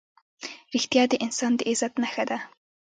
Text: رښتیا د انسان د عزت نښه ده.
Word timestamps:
رښتیا 0.73 1.03
د 1.09 1.13
انسان 1.25 1.51
د 1.55 1.61
عزت 1.69 1.93
نښه 2.01 2.23
ده. 2.29 2.37